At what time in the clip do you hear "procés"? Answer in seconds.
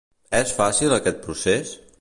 1.27-1.79